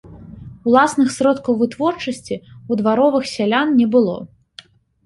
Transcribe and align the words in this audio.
Уласных 0.69 1.11
сродкаў 1.17 1.53
вытворчасці 1.61 2.35
ў 2.39 2.81
дваровых 2.81 3.23
сялян 3.37 3.67
не 3.79 3.87
было. 3.97 4.15